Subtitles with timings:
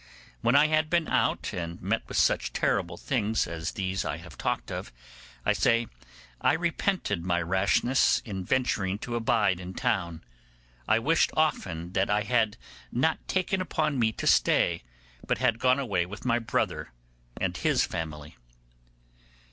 [0.41, 4.35] When I had been out, and met with such terrible things as these I have
[4.35, 4.91] talked of,
[5.45, 5.89] I say
[6.41, 10.23] I repented my rashness in venturing to abide in town.
[10.87, 12.57] I wished often that I had
[12.91, 14.81] not taken upon me to stay,
[15.27, 16.91] but had gone away with my brother
[17.37, 18.35] and his family.